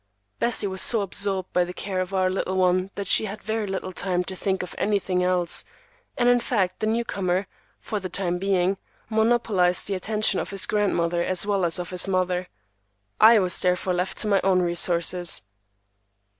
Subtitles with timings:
[0.39, 3.67] Bessie was so absorbed by the care of our little one that she had very
[3.67, 5.63] little time to think of anything else,
[6.17, 7.45] and in fact the new comer,
[7.79, 8.77] for the time being,
[9.11, 12.47] monopolized the attention of his grandmother as well as of his mother.
[13.19, 15.43] I was therefore left to my own resources.